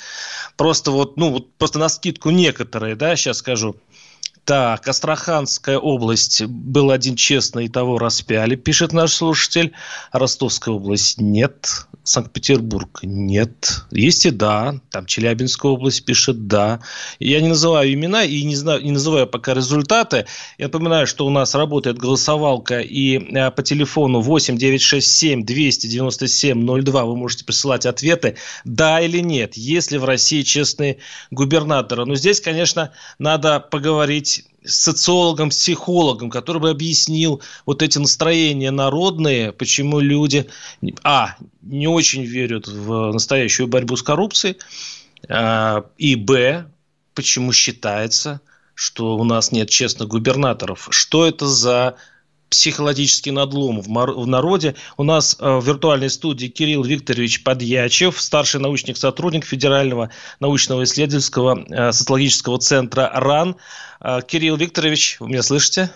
[0.56, 3.76] просто вот, ну, вот просто на скидку некоторые, да, сейчас скажу.
[4.44, 6.44] Так, Астраханская область.
[6.44, 9.72] Был один честный, и того распяли, пишет наш слушатель.
[10.12, 11.86] Ростовская область нет.
[12.02, 13.86] Санкт-Петербург нет.
[13.90, 14.78] Есть и да.
[14.90, 16.80] Там Челябинская область пишет да.
[17.18, 20.26] Я не называю имена и не, знаю, не называю пока результаты.
[20.58, 27.04] Я напоминаю, что у нас работает голосовалка и э, по телефону 8 967 297 02
[27.06, 29.56] вы можете присылать ответы да или нет.
[29.56, 30.98] Есть ли в России честные
[31.30, 32.04] губернаторы?
[32.04, 34.33] Но здесь, конечно, надо поговорить
[34.64, 40.46] социологом, психологом, который бы объяснил вот эти настроения народные, почему люди,
[41.02, 44.56] а, не очень верят в настоящую борьбу с коррупцией,
[45.28, 46.66] а, и, б,
[47.14, 48.40] почему считается,
[48.74, 50.88] что у нас нет честных губернаторов.
[50.90, 51.96] Что это за
[52.48, 54.74] психологический надлом в, народе.
[54.96, 61.64] У нас э, в виртуальной студии Кирилл Викторович Подьячев, старший научник сотрудник Федерального научного исследовательского
[61.68, 63.56] э, социологического центра РАН.
[64.00, 65.90] Э, Кирилл Викторович, вы меня слышите?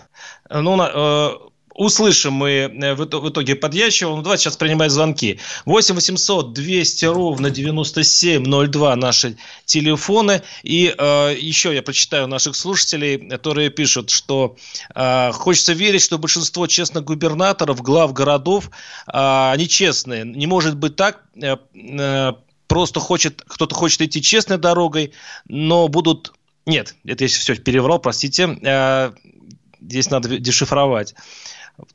[0.49, 4.15] Ну, услышим мы э, в итоге подъящего.
[4.15, 5.39] Ну, давайте сейчас принимать звонки.
[5.65, 10.41] 8 800 200 ровно 9702 наши телефоны.
[10.63, 14.55] И э, еще я прочитаю наших слушателей, которые пишут, что
[14.93, 18.69] э, хочется верить, что большинство честных губернаторов, глав городов,
[19.07, 20.25] э, они честные.
[20.25, 22.33] Не может быть так, э, э,
[22.67, 25.13] просто хочет, кто-то хочет идти честной дорогой,
[25.47, 26.33] но будут...
[26.65, 29.13] Нет, это я все переврал, простите.
[29.81, 31.15] Здесь надо дешифровать.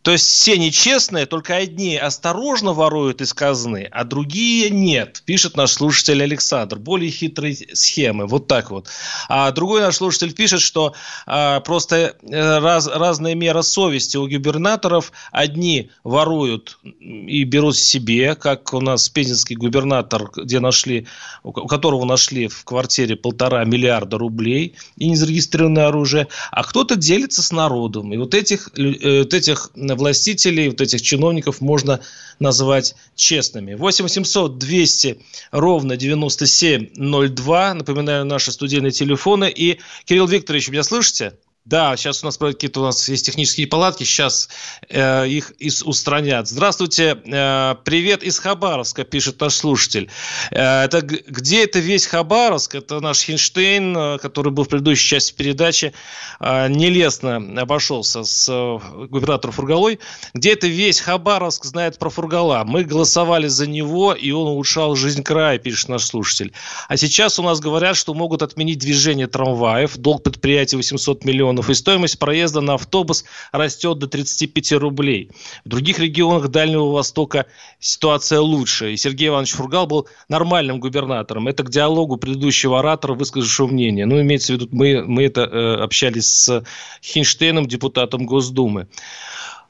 [0.02, 5.72] То есть все нечестные, только одни осторожно воруют из казны, а другие нет, пишет наш
[5.72, 6.78] слушатель Александр.
[6.78, 8.88] Более хитрые схемы, вот так вот.
[9.28, 10.94] А другой наш слушатель пишет, что
[11.26, 15.12] а, просто э, раз, разная мера совести у губернаторов.
[15.32, 21.06] Одни воруют и берут себе, как у нас пензенский губернатор, где нашли,
[21.42, 27.52] у которого нашли в квартире полтора миллиарда рублей и незарегистрированное оружие, а кто-то делится с
[27.52, 28.12] народом.
[28.12, 32.00] И вот этих, э, вот этих властителей, вот этих чиновников можно
[32.38, 33.74] назвать честными.
[33.74, 35.18] 8 800 200
[35.52, 37.74] ровно 9702.
[37.74, 39.50] Напоминаю, наши студийные телефоны.
[39.50, 41.34] И, Кирилл Викторович, меня слышите?
[41.64, 44.50] Да, сейчас у нас какие-то у нас есть технические палатки, сейчас
[44.90, 46.46] э, их из, устранят.
[46.46, 50.10] Здравствуйте, э, привет из Хабаровска, пишет наш слушатель.
[50.50, 52.74] Э, это где это весь Хабаровск?
[52.74, 55.94] Это наш Хинштейн, э, который был в предыдущей части передачи,
[56.38, 60.00] э, нелестно обошелся с э, губернатором Фургалой.
[60.34, 62.64] Где это весь Хабаровск знает про Фургала?
[62.66, 66.52] Мы голосовали за него, и он улучшал жизнь края, пишет наш слушатель.
[66.88, 71.70] А сейчас у нас говорят, что могут отменить движение трамваев, долг предприятия 800 миллионов регионов,
[71.70, 75.30] и стоимость проезда на автобус растет до 35 рублей.
[75.64, 77.46] В других регионах Дальнего Востока
[77.80, 78.92] ситуация лучше.
[78.92, 81.48] И Сергей Иванович Фургал был нормальным губернатором.
[81.48, 84.06] Это к диалогу предыдущего оратора, высказавшего мнение.
[84.06, 86.64] Ну, имеется в виду, мы, мы это э, общались с
[87.02, 88.86] Хинштейном, депутатом Госдумы.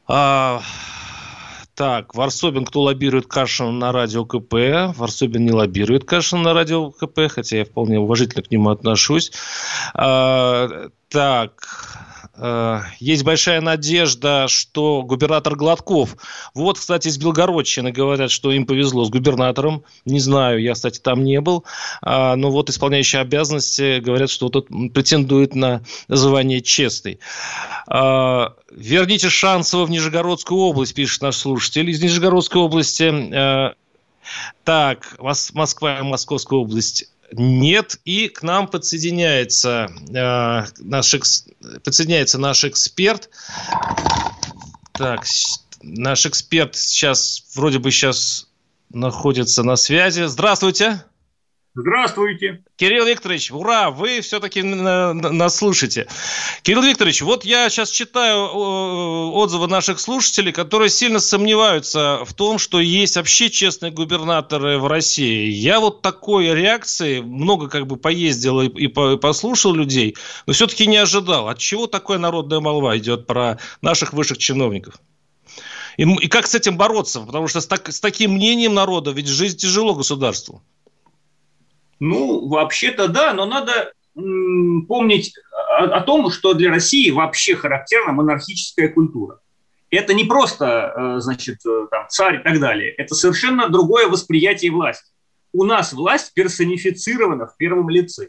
[0.07, 0.62] А,
[1.75, 4.55] так, Варсобин, кто лоббирует Кашина на радио КП?
[4.97, 9.33] Варсобин не лоббирует Кашина на радио КП, хотя я вполне уважительно к нему отношусь.
[9.95, 12.13] А, так,
[12.99, 16.16] есть большая надежда, что губернатор Гладков.
[16.55, 19.85] Вот, кстати, из Белгородчины говорят, что им повезло с губернатором.
[20.05, 21.64] Не знаю, я, кстати, там не был.
[22.03, 27.20] А, но вот исполняющие обязанности говорят, что вот он претендует на звание честный.
[27.87, 33.12] А, верните Шансова в Нижегородскую область, пишет наш слушатель из Нижегородской области.
[33.33, 33.75] А,
[34.64, 38.01] так, Москва Московская область нет.
[38.05, 41.47] И к нам подсоединяется, э, наш, экс,
[41.83, 43.31] подсоединяется наш эксперт.
[44.92, 45.25] Так,
[45.83, 48.49] наш эксперт сейчас, вроде бы сейчас
[48.90, 50.25] находится на связи.
[50.25, 51.05] Здравствуйте.
[51.77, 52.63] Здравствуйте.
[52.77, 56.07] Кирилл Викторович, ура, вы все-таки нас слушаете.
[56.63, 58.49] Кирилл Викторович, вот я сейчас читаю
[59.35, 65.51] отзывы наших слушателей, которые сильно сомневаются в том, что есть вообще честные губернаторы в России.
[65.51, 71.49] Я вот такой реакции, много как бы поездил и, послушал людей, но все-таки не ожидал.
[71.49, 75.01] От чего такая народная молва идет про наших высших чиновников?
[75.97, 77.21] И, и как с этим бороться?
[77.21, 80.63] Потому что с, так, с таким мнением народа ведь жизнь тяжело государству.
[82.00, 85.35] Ну, вообще-то да, но надо помнить
[85.78, 89.40] о, том, что для России вообще характерна монархическая культура.
[89.90, 92.92] Это не просто, э, значит, э, там, царь и так далее.
[92.92, 95.12] Это совершенно другое восприятие власти.
[95.52, 98.28] У нас власть персонифицирована в первом лице.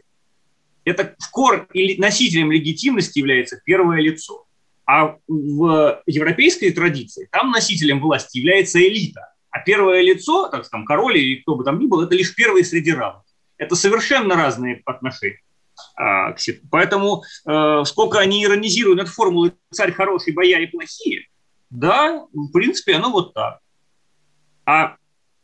[0.84, 4.46] Это в кор или носителем легитимности является первое лицо.
[4.86, 9.32] А в европейской традиции там носителем власти является элита.
[9.50, 12.64] А первое лицо, так скажем, король или кто бы там ни был, это лишь первый
[12.64, 13.24] среди равных.
[13.58, 15.40] Это совершенно разные отношения.
[15.94, 16.34] А,
[16.70, 21.26] поэтому э, сколько они иронизируют над формулой «царь хороший, бояре плохие»,
[21.70, 23.60] да, в принципе, оно вот так.
[24.64, 24.96] А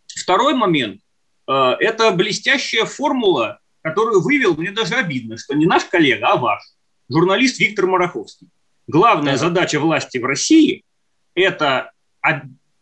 [0.06, 1.00] второй момент
[1.48, 6.62] э,– это блестящая формула, которую вывел, мне даже обидно, что не наш коллега, а ваш,
[7.10, 8.48] журналист Виктор Мараховский.
[8.86, 10.84] Главная задача власти в России–
[11.34, 11.92] это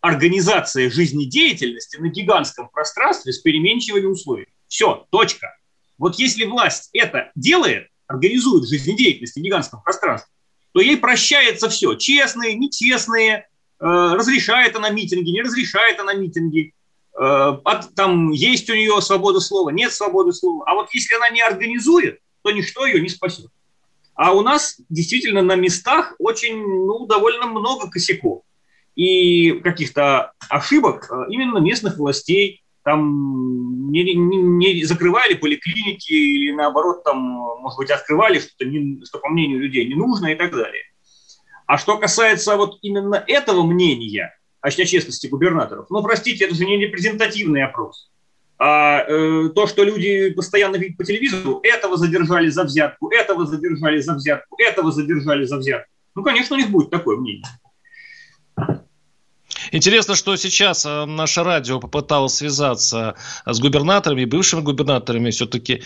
[0.00, 4.52] организация жизнедеятельности на гигантском пространстве с переменчивыми условиями.
[4.70, 5.58] Все, точка.
[5.98, 10.32] Вот если власть это делает, организует жизнедеятельность в гигантском пространстве,
[10.72, 11.96] то ей прощается все.
[11.96, 13.44] Честные, нечестные, э,
[13.80, 16.72] разрешает она митинги, не разрешает она митинги.
[17.20, 20.64] Э, от, там есть у нее свобода слова, нет свободы слова.
[20.66, 23.50] А вот если она не организует, то ничто ее не спасет.
[24.14, 28.44] А у нас действительно на местах очень, ну, довольно много косяков
[28.94, 32.62] и каких-то ошибок э, именно местных властей.
[32.90, 39.20] Там не, не, не закрывали поликлиники или наоборот там, может быть, открывали что-то, не, что
[39.20, 40.82] по мнению людей не нужно и так далее.
[41.66, 46.78] А что касается вот именно этого мнения о честности губернаторов, ну, простите, это же не
[46.78, 48.10] репрезентативный опрос.
[48.58, 54.00] А э, то, что люди постоянно видят по телевизору, этого задержали за взятку, этого задержали
[54.00, 55.92] за взятку, этого задержали за взятку.
[56.16, 57.46] Ну, конечно, у них будет такое мнение.
[59.72, 63.14] Интересно, что сейчас э, наше радио попыталось связаться
[63.46, 65.82] с губернаторами, бывшими губернаторами, все-таки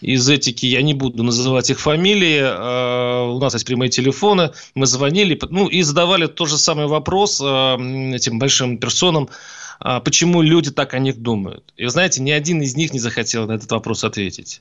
[0.00, 4.86] из этики, я не буду называть их фамилии, э, у нас есть прямые телефоны, мы
[4.86, 9.28] звонили, ну и задавали тот же самый вопрос э, этим большим персонам,
[9.80, 11.72] а, почему люди так о них думают.
[11.76, 14.60] И знаете, ни один из них не захотел на этот вопрос ответить.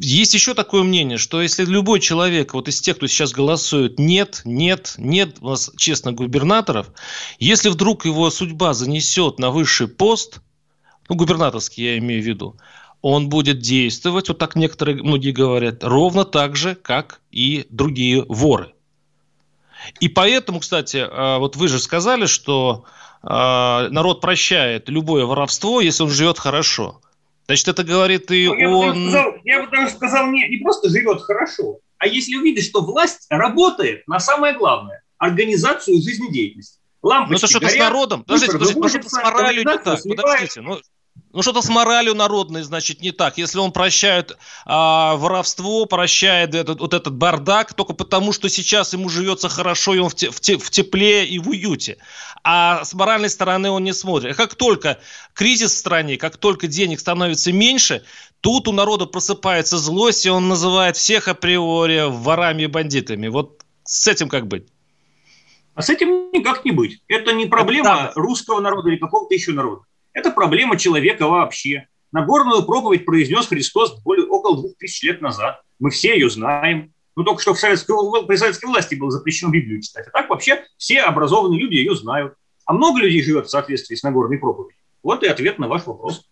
[0.00, 4.42] Есть еще такое мнение, что если любой человек, вот из тех, кто сейчас голосует, нет,
[4.44, 6.92] нет, нет у нас честно губернаторов,
[7.40, 10.40] если вдруг его судьба занесет на высший пост,
[11.08, 12.56] ну, губернаторский я имею в виду,
[13.02, 18.74] он будет действовать, вот так некоторые, многие говорят, ровно так же, как и другие воры.
[19.98, 22.84] И поэтому, кстати, а, вот вы же сказали, что
[23.22, 27.00] а, народ прощает любое воровство, если он живет хорошо.
[27.48, 29.04] Значит, это говорит и я он...
[29.04, 32.82] Бы сказал, я бы даже сказал, не, не просто живет хорошо, а если увидит, что
[32.82, 36.78] власть работает на самое главное– организацию жизнедеятельности.
[37.00, 38.24] Лампочки ну это что-то с народом.
[38.24, 39.82] Подождите, подождите, ну что-то с моралью не так.
[39.82, 40.78] Подождите, ну,
[41.32, 43.36] ну, что-то с моралью народной, значит, не так.
[43.36, 49.08] Если он прощает а, воровство, прощает этот, вот этот бардак, только потому, что сейчас ему
[49.10, 51.98] живется хорошо, и он в, те, в, те, в тепле и в уюте.
[52.42, 54.32] А с моральной стороны он не смотрит.
[54.32, 54.98] А как только
[55.34, 58.04] кризис в стране, как только денег становится меньше,
[58.40, 63.28] тут у народа просыпается злость, и он называет всех априори ворами и бандитами.
[63.28, 64.66] Вот с этим как быть?
[65.74, 67.02] А с этим никак не быть.
[67.06, 69.82] Это не проблема Это русского народа или какого-то еще народа.
[70.18, 71.86] Это проблема человека вообще.
[72.10, 75.60] Нагорную проповедь произнес Христос более, около двух тысяч лет назад.
[75.78, 76.92] Мы все ее знаем.
[77.14, 77.94] Ну, только что в советской,
[78.26, 80.08] при советской власти было запрещено Библию читать.
[80.08, 82.34] А так вообще все образованные люди ее знают.
[82.66, 84.82] А много людей живет в соответствии с Нагорной проповедью.
[85.04, 86.28] Вот и ответ на ваш вопрос.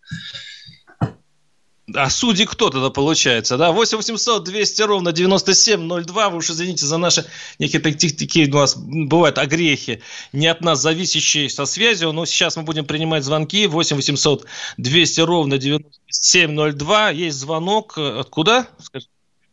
[1.95, 3.71] А судьи кто тогда получается, да?
[3.71, 6.29] 8 800 200 ровно 9702.
[6.29, 7.25] Вы уж извините за наши
[7.59, 10.01] некие такие у нас бывают огрехи,
[10.33, 12.11] не от нас зависящие со связью.
[12.11, 13.67] Но сейчас мы будем принимать звонки.
[13.67, 14.45] 8 800
[14.77, 17.09] 200 ровно 9702.
[17.11, 17.97] Есть звонок.
[17.97, 18.67] Откуда?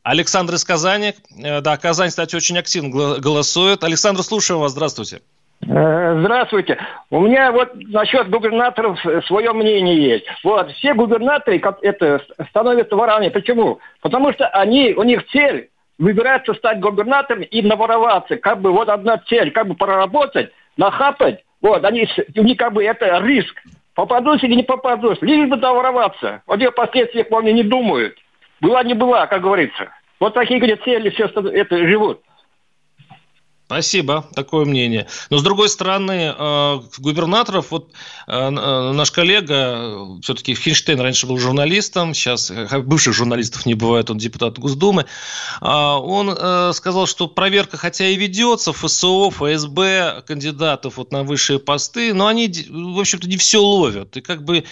[0.03, 1.15] Александр из Казани.
[1.39, 3.85] Э, да, Казань, кстати, очень активно голосует.
[3.85, 4.73] Александр, слушаю вас.
[4.73, 5.23] Здравствуйте.
[5.63, 6.79] Э, здравствуйте.
[7.11, 10.27] У меня вот насчет губернаторов свое мнение есть.
[10.43, 13.29] Вот, все губернаторы как это, становятся ворами.
[13.29, 13.79] Почему?
[14.03, 18.37] Потому что они, у них цель выбираться стать губернатором и навороваться.
[18.37, 21.45] Как бы вот одна цель, как бы проработать, нахапать.
[21.63, 23.55] Вот, они, у них как бы это риск.
[23.95, 26.43] Попадусь или не попадусь, лишь бы довороваться.
[26.47, 28.17] О тех последствиях они не думают.
[28.61, 29.89] Была не была, как говорится.
[30.21, 32.21] Вот такие, говорят, цели все это живут.
[33.67, 35.07] Спасибо, такое мнение.
[35.31, 37.93] Но с другой стороны, э, губернаторов, вот
[38.27, 44.19] э, э, наш коллега, все-таки Хинштейн раньше был журналистом, сейчас бывших журналистов не бывает, он
[44.19, 45.07] депутат Госдумы,
[45.63, 52.27] он сказал, что проверка хотя и ведется, ФСО, ФСБ, кандидатов вот на высшие посты, но
[52.27, 54.17] они, в общем-то, не все ловят.
[54.19, 54.65] И как бы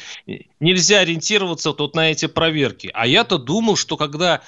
[0.61, 2.91] нельзя ориентироваться вот на эти проверки.
[2.93, 4.43] А я-то думал, что когда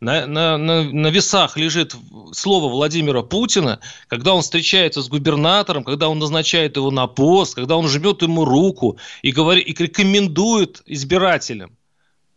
[0.00, 1.94] на, на, на, на весах лежит
[2.32, 7.76] слово Владимира Путина, когда он встречается с губернатором, когда он назначает его на пост, когда
[7.76, 11.76] он жмет ему руку и, говорит, и рекомендует избирателям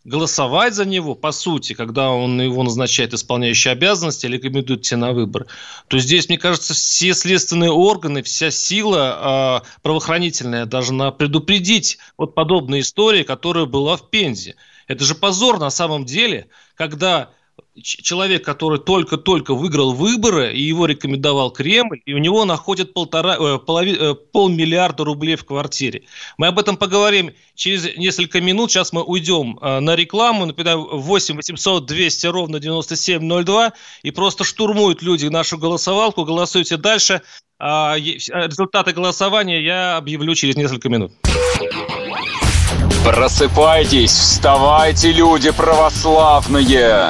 [0.05, 5.11] голосовать за него, по сути, когда он его назначает исполняющий обязанности или рекомендует тебе на
[5.11, 5.45] выбор,
[5.87, 12.81] то здесь, мне кажется, все следственные органы, вся сила э, правоохранительная должна предупредить вот подобные
[12.81, 14.55] истории, которая была в Пензе.
[14.87, 17.29] Это же позор на самом деле, когда
[17.81, 23.57] человек, который только-только выиграл выборы, и его рекомендовал Кремль, и у него находят полтора, э,
[23.59, 26.03] полови, э, полмиллиарда рублей в квартире.
[26.37, 28.71] Мы об этом поговорим через несколько минут.
[28.71, 30.45] Сейчас мы уйдем э, на рекламу.
[30.45, 33.73] Например, 8 800 200 ровно 9702.
[34.03, 36.25] И просто штурмуют люди нашу голосовалку.
[36.25, 37.21] Голосуйте дальше.
[37.59, 41.11] А, результаты голосования я объявлю через несколько минут.
[43.03, 47.09] Просыпайтесь, вставайте, люди православные!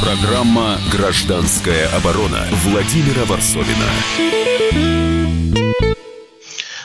[0.00, 3.90] Программа «Гражданская оборона» Владимира Варсовина.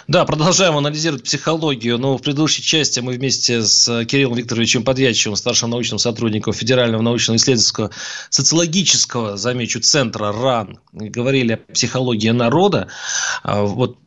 [0.08, 1.98] Да, продолжаем анализировать психологию.
[1.98, 7.92] Но в предыдущей части мы вместе с Кириллом Викторовичем Подьячевым, старшим научным сотрудником Федерального научно-исследовательского
[8.30, 12.88] социологического, замечу, центра РАН, говорили о психологии народа.
[13.44, 13.98] А, вот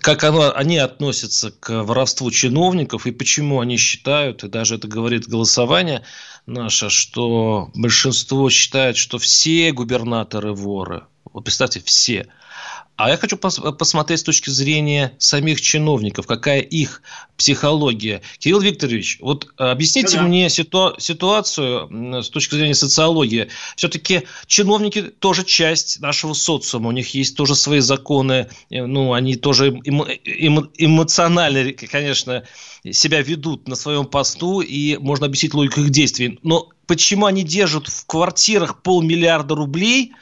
[0.00, 5.28] как оно, они относятся к воровству чиновников и почему они считают, и даже это говорит
[5.28, 6.02] голосование–
[6.46, 11.04] наше, что большинство считает, что все губернаторы воры.
[11.32, 12.28] Вот представьте, все.
[12.96, 17.02] А я хочу пос посмотреть с точки зрения самих чиновников, какая их
[17.36, 18.22] психология.
[18.38, 20.28] Кирилл Викторович, вот объясните да -да.
[20.28, 23.48] мне ситу ситуацию с точки зрения социологии.
[23.74, 29.34] Все-таки чиновники тоже часть нашего социума, у них есть тоже свои законы, э, ну, они
[29.34, 32.44] тоже эмо эмо эмоционально, конечно,
[32.88, 36.38] себя ведут на своем посту, и можно объяснить логику их действий.
[36.44, 40.12] Но почему они держат в квартирах полмиллиарда рублей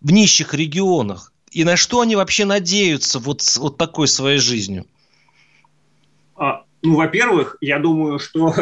[0.00, 1.33] в нищих регионах?
[1.54, 4.86] И на что они вообще надеются вот, вот такой своей жизнью?
[6.34, 8.52] А, ну, во-первых, я думаю, что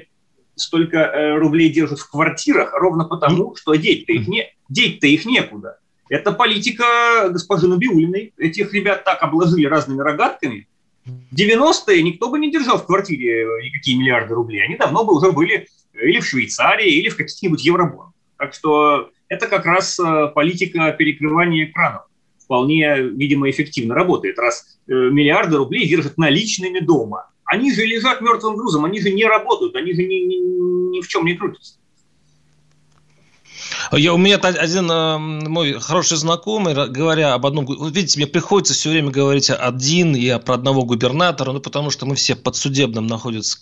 [0.56, 5.78] столько э, рублей держат в квартирах ровно потому, что деть-то их, не, деть-то их некуда.
[6.08, 8.32] Это политика госпожи Набиулиной.
[8.38, 10.66] Этих ребят так обложили разными рогатками.
[11.04, 14.64] В 90-е никто бы не держал в квартире никакие миллиарды рублей.
[14.64, 18.14] Они давно бы уже были или в Швейцарии, или в каких-нибудь евробонах.
[18.38, 22.07] Так что это как раз э, политика перекрывания экранов
[22.48, 27.28] вполне, видимо, эффективно работает, раз э, миллиарды рублей держат наличными дома.
[27.44, 31.08] Они же лежат мертвым грузом, они же не работают, они же ни, ни, ни в
[31.08, 31.74] чем не крутятся.
[33.92, 37.66] Я, у меня один э, мой хороший знакомый, говоря об одном...
[37.90, 42.14] Видите, мне приходится все время говорить один и про одного губернатора, ну, потому что мы
[42.14, 43.58] все под судебным находятся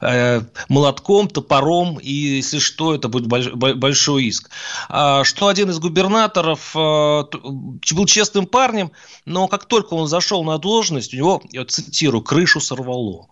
[0.00, 4.50] э, молотком, топором, и если что, это будет больш, большой иск.
[4.88, 8.92] А, что один из губернаторов э, был честным парнем,
[9.24, 13.28] но как только он зашел на должность, у него, я цитирую, крышу сорвало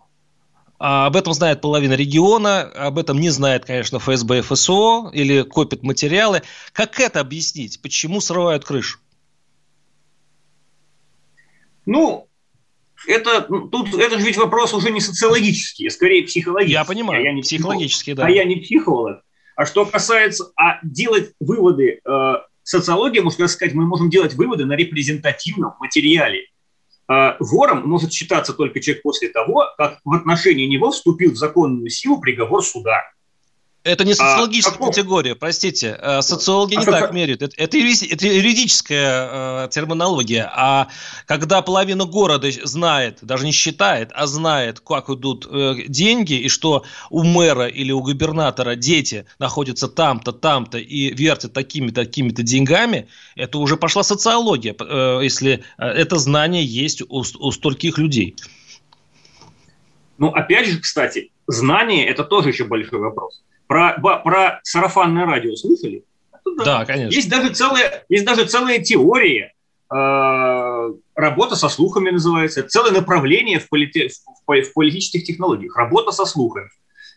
[0.77, 5.83] об этом знает половина региона, об этом не знает, конечно, ФСБ и ФСО или копит
[5.83, 6.43] материалы.
[6.71, 7.81] Как это объяснить?
[7.81, 8.99] Почему срывают крышу?
[11.85, 12.27] Ну,
[13.07, 16.73] это, ну, тут, это же ведь вопрос уже не социологический, а скорее психологический.
[16.73, 18.25] Я понимаю, а я не психологический, да.
[18.25, 19.21] А я не психолог.
[19.55, 24.73] А что касается, а делать выводы, э, социология, можно сказать, мы можем делать выводы на
[24.73, 26.47] репрезентативном материале.
[27.09, 31.89] Э, вором может считаться только человек после того, как в отношении него вступил в законную
[31.89, 33.03] силу приговор суда.
[33.87, 35.97] Это не а социологическая а, категория, простите.
[36.01, 37.41] Э, социологи а не так меряют.
[37.41, 40.51] Это, это, это юридическая э, терминология.
[40.53, 40.87] А
[41.25, 46.83] когда половина города знает, даже не считает, а знает, как идут э, деньги, и что
[47.09, 53.57] у мэра или у губернатора дети находятся там-то, там-то и вертят такими-то, такими-то деньгами, это
[53.57, 58.35] уже пошла социология, э, если э, это знание есть у, у стольких людей.
[60.17, 63.43] Ну, опять же, кстати, знание– это тоже еще большой вопрос.
[63.67, 66.03] Про, про сарафанное радио слышали?
[66.57, 67.13] Да, да, конечно.
[67.13, 69.53] Есть даже целая, есть даже целая теория,
[69.93, 74.09] э, работа со слухами называется, целое направление в, полити,
[74.47, 76.69] в, в политических технологиях, работа со слухами.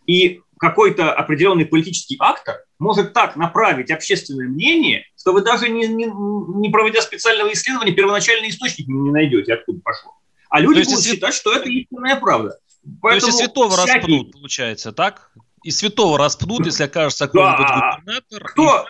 [0.07, 6.07] И какой-то определенный политический актор может так направить общественное мнение, что вы даже не, не,
[6.07, 10.13] не проводя специального исследования, первоначальный источник не найдете, откуда пошло.
[10.51, 11.13] А люди будут если...
[11.13, 12.59] считать, что это истинная правда.
[13.01, 13.99] Поэтому То есть святого всякий...
[13.99, 15.31] распнут, получается, так?
[15.63, 17.99] И святого распнут, если окажется какой-нибудь да.
[17.99, 18.45] губернатор.
[18.45, 18.87] Кто?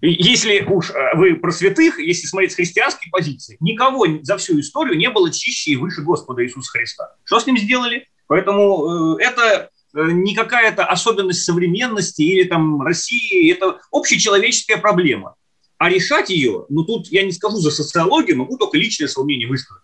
[0.00, 4.96] Если уж э, вы про святых, если смотреть с христианской позиции, никого за всю историю
[4.96, 7.14] не было чище и выше Господа Иисуса Христа.
[7.24, 8.06] Что с ним сделали?
[8.28, 15.34] Поэтому э, это э, не какая-то особенность современности или там России, это общечеловеческая проблема.
[15.78, 19.48] А решать ее, ну тут я не скажу за социологию, могу только личное свое мнение
[19.48, 19.82] высказать.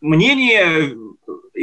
[0.00, 0.96] Мнение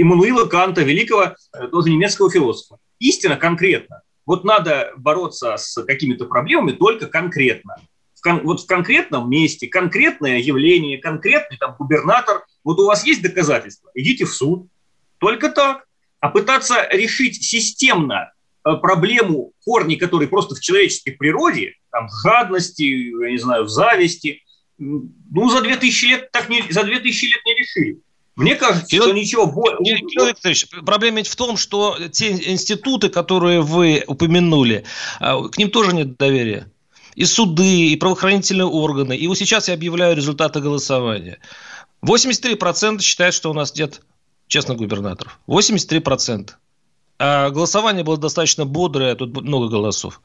[0.02, 2.80] Иммануила Канта, великого э, тоже немецкого философа.
[3.00, 4.02] Истина конкретно.
[4.26, 7.78] Вот надо бороться с какими-то проблемами только конкретно.
[8.16, 12.46] В кон, вот в конкретном месте, конкретное явление, конкретный там губернатор.
[12.64, 14.68] Вот у вас есть доказательства, идите в суд.
[15.20, 15.86] Только так.
[16.20, 18.34] А пытаться решить системно
[18.66, 24.42] э, проблему, корни которые просто в человеческой природе, там, жадности, я не знаю, зависти,
[24.78, 28.02] ну, за 2000 лет так не, за 2000 лет не решили.
[28.38, 29.98] Мне кажется, Кирилл, что ничего более...
[29.98, 34.86] Кирилл Викторович, проблема ведь в том, что те институты, которые вы упомянули,
[35.20, 36.72] а, к ним тоже нет доверия.
[37.16, 39.18] И суды, и правоохранительные органы.
[39.18, 41.40] И вот сейчас я объявляю результаты голосования.
[42.06, 44.02] 83% считают, что у нас нет
[44.46, 45.40] честных губернаторов.
[45.48, 46.52] 83%.
[47.18, 50.22] А голосование было достаточно бодрое, тут много голосов.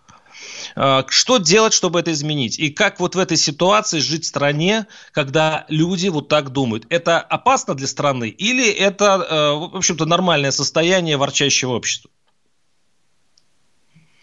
[0.75, 2.59] А, что делать, чтобы это изменить?
[2.59, 6.87] И как вот в этой ситуации жить в стране, когда люди вот так думают?
[6.89, 12.11] Это опасно для страны или это, э, в общем-то, нормальное состояние ворчащего общества?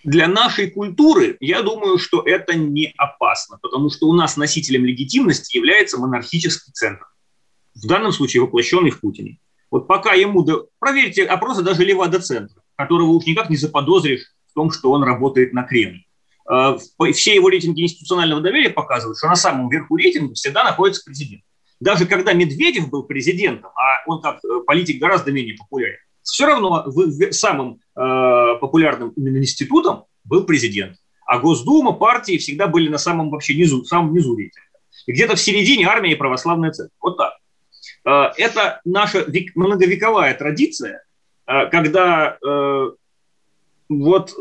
[0.03, 5.57] Для нашей культуры, я думаю, что это не опасно, потому что у нас носителем легитимности
[5.57, 7.05] является монархический центр.
[7.75, 9.39] В данном случае воплощенный в Путине.
[9.69, 10.43] Вот пока ему...
[10.43, 10.67] До...
[10.79, 15.63] Проверьте опросы даже Левада-центра, которого уж никак не заподозришь в том, что он работает на
[15.63, 16.03] Кремль.
[16.49, 16.77] Э,
[17.13, 21.43] все его рейтинги институционального доверия показывают, что на самом верху рейтинга всегда находится президент.
[21.79, 26.91] Даже когда Медведев был президентом, а он как э, политик гораздо менее популярен, все равно
[27.31, 30.97] самым э, популярным именно институтом был президент.
[31.25, 34.67] А Госдума, партии всегда были на самом вообще низу, самом низу рейтинга.
[35.05, 36.97] И где-то в середине армия и православная церковь.
[36.99, 37.33] Вот так.
[38.03, 39.25] Это наша
[39.55, 41.03] многовековая традиция,
[41.45, 42.37] когда
[43.87, 44.35] вот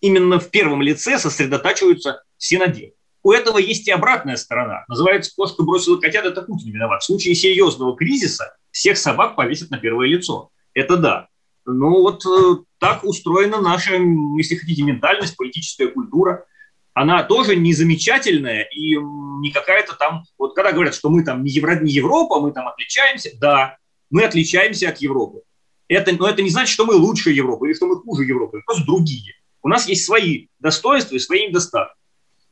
[0.00, 2.94] именно в первом лице сосредотачиваются все надежды.
[3.22, 4.84] У этого есть и обратная сторона.
[4.88, 7.02] Называется «Кошка бросила котят, это Путин виноват».
[7.02, 10.50] В случае серьезного кризиса всех собак повесят на первое лицо.
[10.72, 11.28] Это да.
[11.66, 13.96] Ну вот э, так устроена наша,
[14.38, 16.46] если хотите, ментальность, политическая культура.
[16.94, 20.24] Она тоже не замечательная и не какая-то там...
[20.38, 23.76] Вот когда говорят, что мы там не, Евро, не Европа, мы там отличаемся, да,
[24.10, 25.42] мы отличаемся от Европы.
[25.88, 28.84] Это, но это не значит, что мы лучше Европы или что мы хуже Европы, просто
[28.84, 29.34] другие.
[29.62, 31.96] У нас есть свои достоинства и свои недостатки.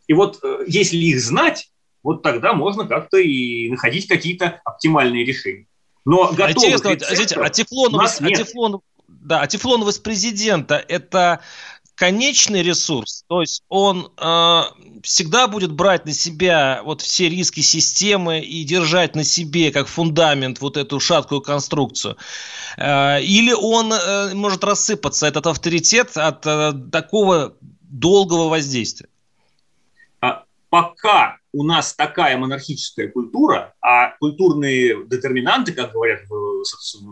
[0.06, 1.70] И вот э, если их знать,
[2.02, 5.66] вот тогда можно как-то и находить какие-то оптимальные решения.
[6.04, 11.40] Но готовых Интересно, рецептов а тефлоновость, а тефлон, да, а тефлоновость президента– это
[11.96, 14.60] конечный ресурс, то есть он э,
[15.02, 20.60] всегда будет брать на себя вот все риски системы и держать на себе как фундамент
[20.60, 22.16] вот эту шаткую конструкцию,
[22.76, 29.08] э, или он э, может рассыпаться этот авторитет от э, такого долгого воздействия.
[30.20, 36.62] А пока у нас такая монархическая культура, а культурные детерминанты, как говорят в,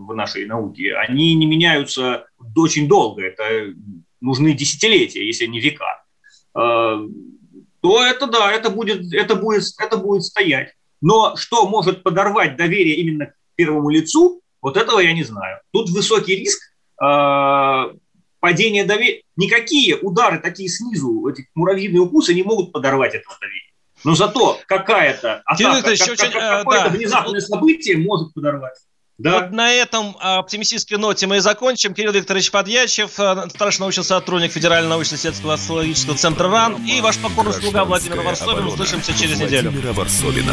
[0.07, 3.23] в нашей науке, они не меняются очень долго.
[3.23, 3.73] Это
[4.25, 6.05] нужны десятилетия, если не века.
[6.57, 6.99] Э,
[7.81, 10.75] то это да, это будет, это будет, это будет стоять.
[11.01, 15.61] Но что может подорвать доверие именно к первому лицу, вот этого я не знаю.
[15.73, 16.61] Тут высокий риск
[17.03, 17.95] э,
[18.41, 19.23] падения доверия.
[19.37, 23.73] Никакие удары такие снизу, эти муравьиные укусы не могут подорвать этого доверия.
[24.05, 26.97] Но зато какая-то атака, как, как, э, какое-то да.
[26.97, 28.79] внезапное событие может подорвать.
[29.17, 29.41] Да.
[29.41, 31.95] Вот на этом а, оптимистической ноте мы и закончим.
[31.95, 37.53] Кирилл Викторович Подьячев, а, старший научный сотрудник Федерального научно-исследовательского астрологического центра РАН и ваш покорный
[37.53, 38.67] слуга Владимир Варсобин.
[38.67, 39.71] Услышимся через неделю.
[39.71, 40.53] Владимира Варсобина.